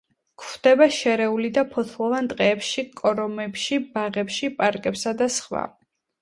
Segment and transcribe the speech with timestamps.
[0.43, 5.63] გვხვდება შერეულ და ფოთლოვან ტყეებში, კორომებში, ბაღებში, პარკებსა და სხვა.